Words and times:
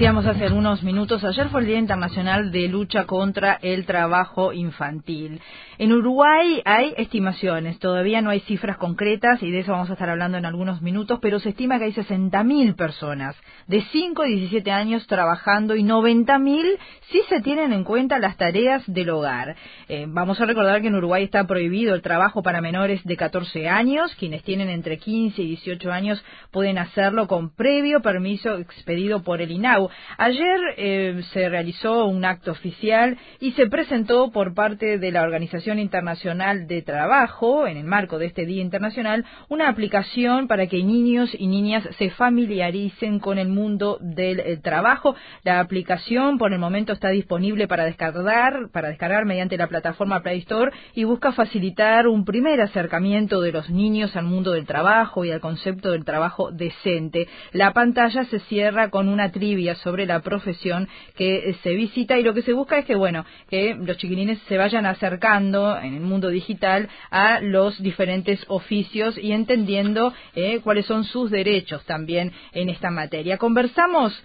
decíamos 0.00 0.24
hace 0.24 0.46
algunos 0.46 0.82
minutos, 0.82 1.22
ayer 1.24 1.50
fue 1.50 1.60
el 1.60 1.66
Día 1.66 1.78
Internacional 1.78 2.50
de 2.50 2.68
Lucha 2.68 3.04
contra 3.04 3.58
el 3.60 3.84
Trabajo 3.84 4.54
Infantil. 4.54 5.42
En 5.76 5.92
Uruguay 5.92 6.62
hay 6.64 6.94
estimaciones, 6.96 7.78
todavía 7.78 8.22
no 8.22 8.30
hay 8.30 8.40
cifras 8.40 8.78
concretas 8.78 9.42
y 9.42 9.50
de 9.50 9.58
eso 9.58 9.72
vamos 9.72 9.90
a 9.90 9.94
estar 9.94 10.08
hablando 10.08 10.38
en 10.38 10.46
algunos 10.46 10.80
minutos, 10.80 11.18
pero 11.20 11.38
se 11.38 11.50
estima 11.50 11.78
que 11.78 11.84
hay 11.84 11.92
60.000 11.92 12.76
personas 12.76 13.36
de 13.66 13.82
5 13.92 14.24
y 14.24 14.36
17 14.36 14.70
años 14.70 15.06
trabajando 15.06 15.76
y 15.76 15.82
90.000 15.82 16.78
si 17.10 17.20
se 17.28 17.40
tienen 17.40 17.72
en 17.74 17.84
cuenta 17.84 18.18
las 18.18 18.38
tareas 18.38 18.82
del 18.86 19.10
hogar. 19.10 19.54
Eh, 19.88 20.06
vamos 20.08 20.40
a 20.40 20.46
recordar 20.46 20.80
que 20.80 20.88
en 20.88 20.94
Uruguay 20.94 21.24
está 21.24 21.46
prohibido 21.46 21.94
el 21.94 22.00
trabajo 22.00 22.42
para 22.42 22.62
menores 22.62 23.04
de 23.04 23.16
14 23.18 23.68
años, 23.68 24.14
quienes 24.16 24.42
tienen 24.44 24.70
entre 24.70 24.96
15 24.96 25.42
y 25.42 25.48
18 25.48 25.92
años 25.92 26.24
pueden 26.50 26.78
hacerlo 26.78 27.26
con 27.26 27.54
previo 27.54 28.00
permiso 28.00 28.56
expedido 28.56 29.22
por 29.22 29.42
el 29.42 29.50
INAU. 29.50 29.89
Ayer 30.18 30.60
eh, 30.76 31.20
se 31.32 31.48
realizó 31.48 32.06
un 32.06 32.24
acto 32.24 32.52
oficial 32.52 33.18
y 33.40 33.52
se 33.52 33.66
presentó 33.66 34.30
por 34.30 34.54
parte 34.54 34.98
de 34.98 35.12
la 35.12 35.22
Organización 35.22 35.78
Internacional 35.78 36.66
de 36.66 36.82
Trabajo, 36.82 37.66
en 37.66 37.76
el 37.76 37.84
marco 37.84 38.18
de 38.18 38.26
este 38.26 38.46
Día 38.46 38.62
Internacional, 38.62 39.24
una 39.48 39.68
aplicación 39.68 40.48
para 40.48 40.66
que 40.66 40.82
niños 40.82 41.30
y 41.38 41.46
niñas 41.46 41.88
se 41.98 42.10
familiaricen 42.10 43.18
con 43.18 43.38
el 43.38 43.48
mundo 43.48 43.98
del 44.00 44.40
eh, 44.40 44.56
trabajo. 44.56 45.14
La 45.42 45.60
aplicación 45.60 46.38
por 46.38 46.52
el 46.52 46.58
momento 46.58 46.92
está 46.92 47.08
disponible 47.08 47.68
para 47.68 47.84
descargar, 47.84 48.70
para 48.72 48.88
descargar 48.88 49.24
mediante 49.24 49.56
la 49.56 49.68
plataforma 49.68 50.22
Play 50.22 50.38
Store 50.38 50.72
y 50.94 51.04
busca 51.04 51.32
facilitar 51.32 52.08
un 52.08 52.24
primer 52.24 52.60
acercamiento 52.60 53.40
de 53.40 53.52
los 53.52 53.70
niños 53.70 54.16
al 54.16 54.24
mundo 54.24 54.52
del 54.52 54.66
trabajo 54.66 55.24
y 55.24 55.30
al 55.30 55.40
concepto 55.40 55.92
del 55.92 56.04
trabajo 56.04 56.50
decente. 56.50 57.28
La 57.52 57.72
pantalla 57.72 58.24
se 58.24 58.40
cierra 58.40 58.90
con 58.90 59.08
una 59.08 59.30
trivia 59.30 59.74
sobre 59.82 60.06
la 60.06 60.20
profesión 60.20 60.88
que 61.16 61.56
se 61.62 61.74
visita 61.74 62.18
y 62.18 62.22
lo 62.22 62.34
que 62.34 62.42
se 62.42 62.52
busca 62.52 62.78
es 62.78 62.84
que, 62.84 62.94
bueno, 62.94 63.24
que 63.48 63.74
los 63.74 63.96
chiquilines 63.96 64.38
se 64.48 64.56
vayan 64.56 64.86
acercando 64.86 65.78
en 65.78 65.94
el 65.94 66.00
mundo 66.00 66.28
digital 66.28 66.88
a 67.10 67.40
los 67.40 67.80
diferentes 67.82 68.44
oficios 68.48 69.18
y 69.18 69.32
entendiendo 69.32 70.12
eh, 70.34 70.60
cuáles 70.62 70.86
son 70.86 71.04
sus 71.04 71.30
derechos 71.30 71.84
también 71.84 72.32
en 72.52 72.68
esta 72.68 72.90
materia. 72.90 73.38
Conversamos 73.38 74.22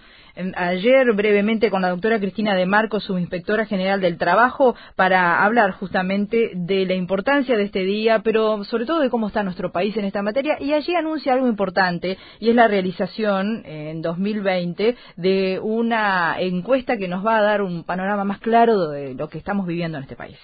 ayer 0.56 1.12
brevemente 1.12 1.70
con 1.70 1.82
la 1.82 1.90
doctora 1.90 2.18
Cristina 2.18 2.54
de 2.54 2.66
Marcos, 2.66 3.04
subinspectora 3.04 3.66
general 3.66 4.00
del 4.00 4.18
trabajo, 4.18 4.74
para 4.94 5.44
hablar 5.44 5.72
justamente 5.72 6.50
de 6.54 6.86
la 6.86 6.94
importancia 6.94 7.56
de 7.56 7.64
este 7.64 7.84
día, 7.84 8.20
pero 8.20 8.64
sobre 8.64 8.86
todo 8.86 9.00
de 9.00 9.10
cómo 9.10 9.28
está 9.28 9.42
nuestro 9.42 9.72
país 9.72 9.96
en 9.96 10.04
esta 10.04 10.22
materia. 10.22 10.56
Y 10.60 10.72
allí 10.72 10.94
anuncia 10.94 11.32
algo 11.32 11.48
importante, 11.48 12.18
y 12.40 12.50
es 12.50 12.54
la 12.54 12.68
realización 12.68 13.62
en 13.64 14.02
2020 14.02 14.96
de 15.16 15.60
una 15.62 16.36
encuesta 16.38 16.96
que 16.96 17.08
nos 17.08 17.24
va 17.24 17.38
a 17.38 17.42
dar 17.42 17.62
un 17.62 17.84
panorama 17.84 18.24
más 18.24 18.38
claro 18.40 18.88
de 18.88 19.14
lo 19.14 19.28
que 19.28 19.38
estamos 19.38 19.66
viviendo 19.66 19.98
en 19.98 20.04
este 20.04 20.16
país. 20.16 20.38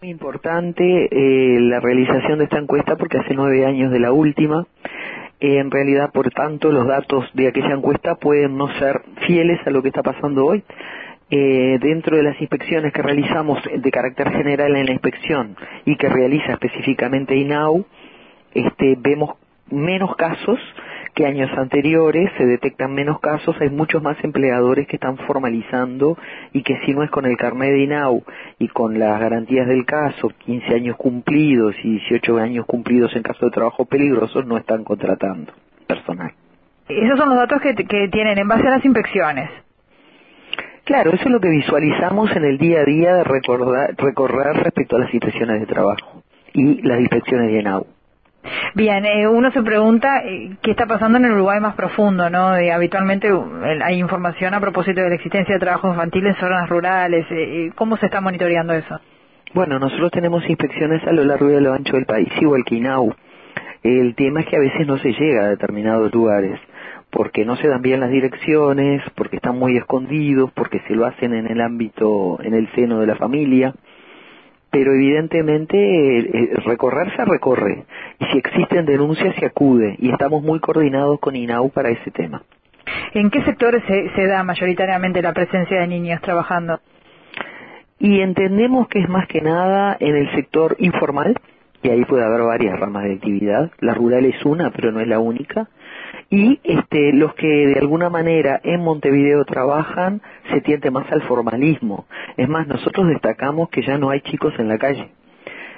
Muy 0.00 0.10
importante 0.10 0.84
eh, 0.84 1.60
la 1.60 1.80
realización 1.80 2.38
de 2.38 2.44
esta 2.44 2.58
encuesta 2.58 2.96
porque 2.96 3.18
hace 3.18 3.34
nueve 3.34 3.66
años 3.66 3.90
de 3.90 3.98
la 3.98 4.12
última 4.12 4.66
en 5.40 5.70
realidad, 5.70 6.10
por 6.12 6.30
tanto, 6.30 6.72
los 6.72 6.86
datos 6.86 7.24
de 7.34 7.48
aquella 7.48 7.74
encuesta 7.74 8.16
pueden 8.16 8.56
no 8.56 8.68
ser 8.78 9.00
fieles 9.28 9.60
a 9.66 9.70
lo 9.70 9.82
que 9.82 9.88
está 9.88 10.02
pasando 10.02 10.46
hoy. 10.46 10.64
Eh, 11.30 11.78
dentro 11.82 12.16
de 12.16 12.22
las 12.22 12.40
inspecciones 12.40 12.90
que 12.90 13.02
realizamos 13.02 13.60
de 13.62 13.90
carácter 13.90 14.30
general 14.32 14.74
en 14.74 14.86
la 14.86 14.92
inspección 14.92 15.54
y 15.84 15.96
que 15.96 16.08
realiza 16.08 16.52
específicamente 16.52 17.36
INAU, 17.36 17.84
este, 18.54 18.96
vemos 18.98 19.36
menos 19.70 20.16
casos 20.16 20.58
que 21.14 21.26
años 21.26 21.50
anteriores, 21.58 22.30
se 22.38 22.46
detectan 22.46 22.94
menos 22.94 23.20
casos, 23.20 23.54
hay 23.60 23.68
muchos 23.68 24.02
más 24.02 24.16
empleadores 24.24 24.86
que 24.86 24.96
están 24.96 25.18
formalizando 25.18 26.16
y 26.54 26.62
que 26.62 26.78
si 26.86 26.94
no 26.94 27.02
es 27.02 27.10
con 27.10 27.26
el 27.26 27.36
carnet 27.36 27.72
de 27.72 27.82
INAU 27.82 28.22
y 28.58 28.68
con 28.68 28.98
las 28.98 29.20
garantías 29.20 29.66
del 29.66 29.84
caso, 29.84 30.30
15 30.30 30.74
años 30.74 30.96
cumplidos 30.96 31.74
y 31.82 31.98
18 31.98 32.38
años 32.38 32.64
cumplidos 32.64 33.14
en 33.16 33.22
caso 33.22 33.44
de 33.44 33.50
trabajo 33.50 33.84
peligroso, 33.84 34.42
no 34.42 34.56
están 34.56 34.84
contratando 34.84 35.52
personal. 35.86 36.32
Esos 36.88 37.18
son 37.18 37.28
los 37.28 37.38
datos 37.38 37.60
que, 37.60 37.74
que 37.74 38.08
tienen 38.08 38.38
en 38.38 38.48
base 38.48 38.66
a 38.66 38.70
las 38.70 38.84
inspecciones. 38.84 39.50
Claro, 40.88 41.12
eso 41.12 41.24
es 41.24 41.30
lo 41.30 41.38
que 41.40 41.50
visualizamos 41.50 42.34
en 42.34 42.44
el 42.44 42.56
día 42.56 42.80
a 42.80 42.84
día 42.84 43.14
de 43.16 43.24
recordar, 43.24 43.94
recorrer 43.98 44.56
respecto 44.56 44.96
a 44.96 45.00
las 45.00 45.10
situaciones 45.10 45.60
de 45.60 45.66
trabajo 45.66 46.22
y 46.54 46.80
las 46.80 46.98
inspecciones 46.98 47.52
de 47.52 47.60
INAU. 47.60 47.86
Bien, 48.74 49.04
eh, 49.04 49.28
uno 49.28 49.50
se 49.52 49.62
pregunta 49.62 50.22
eh, 50.24 50.56
qué 50.62 50.70
está 50.70 50.86
pasando 50.86 51.18
en 51.18 51.26
el 51.26 51.32
Uruguay 51.32 51.60
más 51.60 51.74
profundo, 51.74 52.30
¿no? 52.30 52.48
habitualmente 52.72 53.30
uh, 53.30 53.44
hay 53.84 53.98
información 53.98 54.54
a 54.54 54.60
propósito 54.60 55.02
de 55.02 55.10
la 55.10 55.16
existencia 55.16 55.54
de 55.54 55.60
trabajo 55.60 55.88
infantil 55.88 56.26
en 56.26 56.34
zonas 56.36 56.68
rurales. 56.70 57.26
Eh, 57.30 57.70
¿Cómo 57.74 57.98
se 57.98 58.06
está 58.06 58.22
monitoreando 58.22 58.72
eso? 58.72 58.98
Bueno, 59.52 59.78
nosotros 59.78 60.10
tenemos 60.10 60.48
inspecciones 60.48 61.06
a 61.06 61.12
lo 61.12 61.24
largo 61.24 61.50
y 61.50 61.56
a 61.56 61.60
lo 61.60 61.74
ancho 61.74 61.96
del 61.96 62.06
país, 62.06 62.28
igual 62.40 62.64
que 62.64 62.76
INAU. 62.76 63.14
El 63.82 64.14
tema 64.14 64.40
es 64.40 64.46
que 64.46 64.56
a 64.56 64.60
veces 64.60 64.86
no 64.86 64.96
se 64.96 65.12
llega 65.12 65.44
a 65.44 65.48
determinados 65.48 66.12
lugares 66.14 66.58
porque 67.10 67.44
no 67.44 67.56
se 67.56 67.68
dan 67.68 67.82
bien 67.82 68.00
las 68.00 68.10
direcciones, 68.10 69.02
porque 69.14 69.36
están 69.36 69.58
muy 69.58 69.76
escondidos, 69.76 70.50
porque 70.52 70.80
se 70.86 70.94
lo 70.94 71.06
hacen 71.06 71.34
en 71.34 71.46
el 71.46 71.60
ámbito, 71.60 72.38
en 72.42 72.54
el 72.54 72.68
seno 72.74 73.00
de 73.00 73.06
la 73.06 73.16
familia 73.16 73.74
pero 74.70 74.92
evidentemente 74.92 76.50
recorrer 76.64 77.14
se 77.16 77.24
recorre 77.24 77.84
y 78.18 78.24
si 78.26 78.38
existen 78.38 78.84
denuncias 78.84 79.34
se 79.36 79.46
acude 79.46 79.96
y 79.98 80.10
estamos 80.10 80.42
muy 80.42 80.60
coordinados 80.60 81.18
con 81.20 81.36
INAU 81.36 81.70
para 81.70 81.90
ese 81.90 82.10
tema. 82.10 82.42
¿En 83.14 83.30
qué 83.30 83.42
sectores 83.44 83.82
se, 83.86 84.26
da 84.26 84.42
mayoritariamente 84.42 85.22
la 85.22 85.32
presencia 85.32 85.80
de 85.80 85.86
niños 85.86 86.20
trabajando? 86.20 86.80
Y 87.98 88.20
entendemos 88.20 88.88
que 88.88 89.00
es 89.00 89.08
más 89.08 89.26
que 89.26 89.40
nada 89.40 89.96
en 89.98 90.16
el 90.16 90.30
sector 90.34 90.76
informal, 90.78 91.34
y 91.82 91.90
ahí 91.90 92.04
puede 92.04 92.24
haber 92.24 92.42
varias 92.42 92.78
ramas 92.78 93.04
de 93.04 93.14
actividad. 93.14 93.70
La 93.80 93.94
rural 93.94 94.24
es 94.24 94.44
una, 94.44 94.70
pero 94.70 94.92
no 94.92 95.00
es 95.00 95.08
la 95.08 95.18
única 95.18 95.68
y 96.30 96.60
este, 96.62 97.12
los 97.12 97.34
que 97.34 97.46
de 97.46 97.78
alguna 97.78 98.10
manera 98.10 98.60
en 98.62 98.82
Montevideo 98.82 99.44
trabajan 99.44 100.20
se 100.52 100.60
tiende 100.60 100.90
más 100.90 101.10
al 101.10 101.22
formalismo. 101.22 102.06
Es 102.36 102.48
más, 102.48 102.66
nosotros 102.66 103.08
destacamos 103.08 103.70
que 103.70 103.82
ya 103.82 103.96
no 103.96 104.10
hay 104.10 104.20
chicos 104.20 104.52
en 104.58 104.68
la 104.68 104.78
calle. 104.78 105.10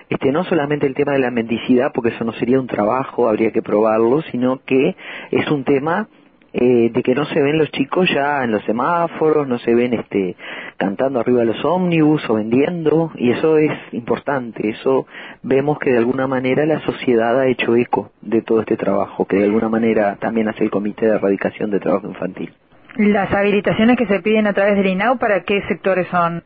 Este, 0.08 0.32
no 0.32 0.42
solamente 0.44 0.88
el 0.88 0.94
tema 0.94 1.12
de 1.12 1.20
la 1.20 1.30
mendicidad, 1.30 1.92
porque 1.94 2.10
eso 2.10 2.24
no 2.24 2.32
sería 2.32 2.58
un 2.58 2.66
trabajo, 2.66 3.28
habría 3.28 3.52
que 3.52 3.62
probarlo, 3.62 4.22
sino 4.22 4.60
que 4.64 4.96
es 5.30 5.48
un 5.52 5.62
tema 5.62 6.08
eh, 6.52 6.90
de 6.92 7.02
que 7.02 7.14
no 7.14 7.24
se 7.26 7.40
ven 7.40 7.58
los 7.58 7.70
chicos 7.70 8.08
ya 8.12 8.42
en 8.44 8.50
los 8.50 8.64
semáforos, 8.64 9.46
no 9.46 9.58
se 9.58 9.74
ven 9.74 9.94
este, 9.94 10.36
cantando 10.76 11.20
arriba 11.20 11.40
de 11.40 11.46
los 11.46 11.64
ómnibus 11.64 12.28
o 12.28 12.34
vendiendo, 12.34 13.12
y 13.14 13.30
eso 13.30 13.56
es 13.58 13.72
importante, 13.92 14.68
eso 14.68 15.06
vemos 15.42 15.78
que 15.78 15.90
de 15.90 15.98
alguna 15.98 16.26
manera 16.26 16.66
la 16.66 16.80
sociedad 16.80 17.38
ha 17.38 17.46
hecho 17.46 17.76
eco 17.76 18.10
de 18.20 18.42
todo 18.42 18.60
este 18.60 18.76
trabajo, 18.76 19.26
que 19.26 19.36
de 19.36 19.44
alguna 19.44 19.68
manera 19.68 20.16
también 20.16 20.48
hace 20.48 20.64
el 20.64 20.70
Comité 20.70 21.06
de 21.06 21.16
Erradicación 21.16 21.70
de 21.70 21.80
Trabajo 21.80 22.08
Infantil. 22.08 22.52
¿Las 22.96 23.32
habilitaciones 23.32 23.96
que 23.96 24.06
se 24.06 24.20
piden 24.20 24.46
a 24.46 24.52
través 24.52 24.76
del 24.76 24.86
INAU 24.86 25.18
para 25.18 25.42
qué 25.44 25.62
sectores 25.68 26.08
son? 26.08 26.42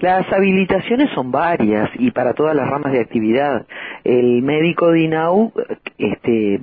Las 0.00 0.32
habilitaciones 0.32 1.10
son 1.14 1.30
varias 1.32 1.90
y 1.94 2.10
para 2.12 2.34
todas 2.34 2.54
las 2.54 2.68
ramas 2.68 2.92
de 2.92 3.00
actividad. 3.00 3.66
El 4.04 4.42
médico 4.42 4.90
de 4.90 5.00
INAU 5.02 5.52
este, 5.98 6.60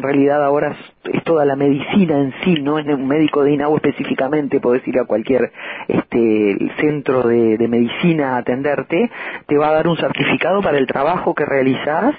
en 0.00 0.02
realidad 0.02 0.42
ahora 0.42 0.72
es, 0.72 1.24
toda 1.24 1.44
la 1.44 1.56
medicina 1.56 2.18
en 2.18 2.32
sí, 2.42 2.54
no 2.62 2.78
es 2.78 2.86
un 2.86 3.06
médico 3.06 3.44
de 3.44 3.52
INAU 3.52 3.76
específicamente, 3.76 4.60
podés 4.60 4.86
ir 4.88 4.98
a 4.98 5.04
cualquier 5.04 5.52
este, 5.88 6.56
centro 6.80 7.28
de, 7.28 7.68
medicina 7.68 8.34
a 8.34 8.38
atenderte, 8.38 9.10
te 9.46 9.58
va 9.58 9.68
a 9.68 9.72
dar 9.72 9.88
un 9.88 9.96
certificado 9.96 10.62
para 10.62 10.78
el 10.78 10.86
trabajo 10.86 11.34
que 11.34 11.44
realizás 11.44 12.14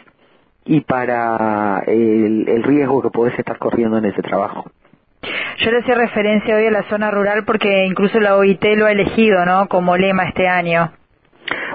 y 0.63 0.81
para 0.81 1.83
el, 1.87 2.47
el 2.47 2.63
riesgo 2.63 3.01
que 3.01 3.09
podés 3.09 3.37
estar 3.37 3.57
corriendo 3.57 3.97
en 3.97 4.05
ese 4.05 4.21
trabajo. 4.21 4.69
Yo 5.57 5.72
le 5.72 5.79
hacía 5.79 5.95
referencia 5.95 6.55
hoy 6.55 6.67
a 6.67 6.72
la 6.72 6.84
zona 6.84 7.09
rural 7.09 7.43
porque 7.45 7.85
incluso 7.85 8.19
la 8.19 8.35
OIT 8.35 8.63
lo 8.77 8.85
ha 8.85 8.91
elegido, 8.91 9.43
¿no? 9.45 9.67
Como 9.67 9.97
lema 9.97 10.23
este 10.25 10.47
año. 10.47 10.91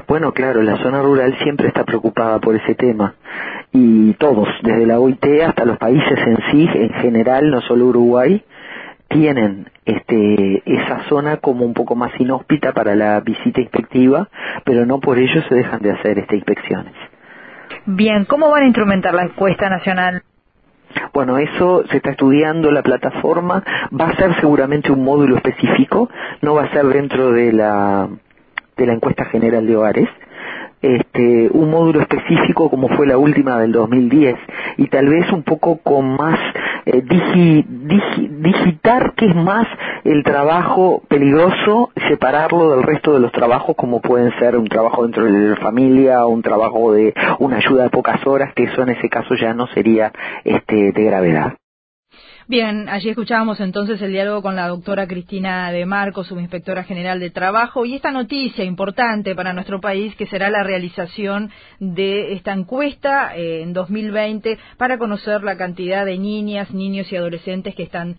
Bueno, 0.08 0.32
claro, 0.32 0.62
la 0.62 0.76
zona 0.78 1.02
rural 1.02 1.36
siempre 1.42 1.66
está 1.66 1.84
preocupada 1.84 2.38
por 2.38 2.54
ese 2.54 2.74
tema 2.76 3.14
y 3.72 4.14
todos, 4.14 4.48
desde 4.62 4.86
la 4.86 5.00
OIT 5.00 5.24
hasta 5.46 5.64
los 5.64 5.78
países 5.78 6.18
en 6.26 6.38
sí, 6.50 6.68
en 6.72 6.90
general, 6.94 7.50
no 7.50 7.60
solo 7.62 7.86
Uruguay, 7.86 8.42
tienen 9.08 9.68
este, 9.84 10.62
esa 10.64 11.04
zona 11.08 11.38
como 11.38 11.64
un 11.64 11.74
poco 11.74 11.96
más 11.96 12.12
inhóspita 12.20 12.72
para 12.72 12.94
la 12.94 13.20
visita 13.20 13.60
inspectiva, 13.60 14.28
pero 14.64 14.86
no 14.86 15.00
por 15.00 15.18
ello 15.18 15.42
se 15.48 15.54
dejan 15.54 15.80
de 15.80 15.92
hacer 15.92 16.18
estas 16.18 16.36
inspecciones. 16.36 16.94
Bien, 17.84 18.24
¿cómo 18.26 18.50
van 18.50 18.62
a 18.62 18.66
instrumentar 18.66 19.14
la 19.14 19.24
encuesta 19.24 19.68
nacional? 19.68 20.22
Bueno, 21.12 21.38
eso 21.38 21.84
se 21.90 21.98
está 21.98 22.10
estudiando, 22.10 22.70
la 22.70 22.82
plataforma 22.82 23.62
va 23.98 24.08
a 24.08 24.16
ser 24.16 24.34
seguramente 24.40 24.92
un 24.92 25.04
módulo 25.04 25.36
específico, 25.36 26.08
no 26.42 26.54
va 26.54 26.64
a 26.64 26.70
ser 26.72 26.86
dentro 26.86 27.32
de 27.32 27.52
la, 27.52 28.08
de 28.76 28.86
la 28.86 28.92
encuesta 28.92 29.24
general 29.26 29.66
de 29.66 29.76
hogares, 29.76 30.08
este, 30.82 31.48
un 31.52 31.70
módulo 31.70 32.00
específico 32.00 32.70
como 32.70 32.88
fue 32.88 33.06
la 33.06 33.18
última 33.18 33.58
del 33.58 33.72
2010 33.72 34.36
y 34.76 34.86
tal 34.88 35.08
vez 35.08 35.30
un 35.32 35.42
poco 35.42 35.78
con 35.78 36.16
más 36.16 36.38
eh, 36.84 37.02
digitar 37.02 39.14
que 39.14 39.26
es 39.26 39.34
más 39.34 39.66
el 40.04 40.22
trabajo 40.22 41.02
peligroso, 41.08 41.90
separarlo 42.08 42.76
del 42.76 42.84
resto 42.84 43.14
de 43.14 43.20
los 43.20 43.32
trabajos 43.32 43.74
como 43.74 44.00
pueden 44.00 44.32
ser 44.38 44.56
un 44.56 44.68
trabajo 44.68 45.02
dentro 45.02 45.24
de 45.24 45.32
la 45.32 45.56
familia, 45.56 46.26
un 46.26 46.42
trabajo 46.42 46.92
de 46.92 47.14
una 47.38 47.56
ayuda 47.56 47.84
de 47.84 47.90
pocas 47.90 48.24
horas, 48.26 48.52
que 48.54 48.64
eso 48.64 48.82
en 48.82 48.90
ese 48.90 49.08
caso 49.08 49.34
ya 49.34 49.54
no 49.54 49.66
sería 49.68 50.12
este, 50.44 50.92
de 50.92 51.04
gravedad. 51.04 51.54
Bien, 52.48 52.88
allí 52.88 53.08
escuchábamos 53.08 53.58
entonces 53.58 54.00
el 54.00 54.12
diálogo 54.12 54.40
con 54.40 54.54
la 54.54 54.68
doctora 54.68 55.08
Cristina 55.08 55.72
de 55.72 55.84
Marco, 55.84 56.22
subinspectora 56.22 56.84
general 56.84 57.18
de 57.18 57.30
Trabajo, 57.30 57.84
y 57.84 57.96
esta 57.96 58.12
noticia 58.12 58.62
importante 58.62 59.34
para 59.34 59.52
nuestro 59.52 59.80
país, 59.80 60.14
que 60.14 60.28
será 60.28 60.48
la 60.48 60.62
realización 60.62 61.50
de 61.80 62.34
esta 62.34 62.52
encuesta 62.52 63.36
eh, 63.36 63.62
en 63.62 63.72
2020 63.72 64.60
para 64.76 64.96
conocer 64.96 65.42
la 65.42 65.56
cantidad 65.56 66.06
de 66.06 66.18
niñas, 66.18 66.70
niños 66.70 67.10
y 67.10 67.16
adolescentes 67.16 67.74
que 67.74 67.82
están 67.82 68.14